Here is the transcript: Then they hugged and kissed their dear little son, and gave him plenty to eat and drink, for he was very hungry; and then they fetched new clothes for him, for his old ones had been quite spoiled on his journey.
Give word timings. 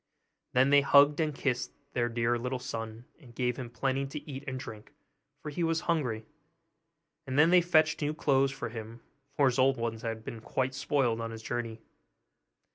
Then 0.53 0.71
they 0.71 0.81
hugged 0.81 1.19
and 1.19 1.35
kissed 1.35 1.73
their 1.93 2.09
dear 2.09 2.35
little 2.39 2.57
son, 2.57 3.05
and 3.19 3.35
gave 3.35 3.57
him 3.57 3.69
plenty 3.69 4.07
to 4.07 4.27
eat 4.27 4.43
and 4.47 4.59
drink, 4.59 4.91
for 5.43 5.51
he 5.51 5.63
was 5.63 5.81
very 5.81 5.85
hungry; 5.85 6.25
and 7.27 7.37
then 7.37 7.51
they 7.51 7.61
fetched 7.61 8.01
new 8.01 8.15
clothes 8.15 8.49
for 8.51 8.69
him, 8.69 9.01
for 9.37 9.45
his 9.45 9.59
old 9.59 9.77
ones 9.77 10.01
had 10.01 10.25
been 10.25 10.41
quite 10.41 10.73
spoiled 10.73 11.21
on 11.21 11.29
his 11.29 11.43
journey. 11.43 11.81